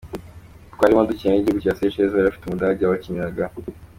[0.73, 3.45] Twarimo dukina n’igihugu cya Seychelles bari bafite Umudage wabakiniraga.